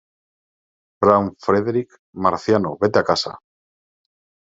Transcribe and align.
Brown, 1.03 1.29
Frederic, 1.45 1.89
"¡Marciano, 2.25 2.71
vete 2.81 2.97
a 2.99 3.07
casa! 3.11 3.33